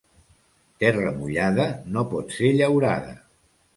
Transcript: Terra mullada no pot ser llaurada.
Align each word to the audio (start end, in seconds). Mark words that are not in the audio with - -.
Terra 0.83 1.11
mullada 1.19 1.67
no 1.97 2.05
pot 2.15 2.35
ser 2.39 2.51
llaurada. 2.59 3.15